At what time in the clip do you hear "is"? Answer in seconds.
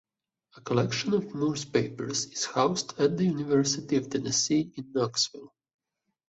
2.25-2.45